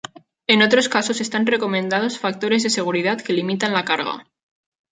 [0.47, 4.25] En otros casos están recomendados factores de seguridad que limitan la carga.